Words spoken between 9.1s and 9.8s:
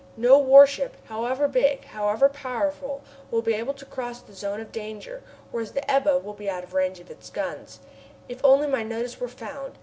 were found!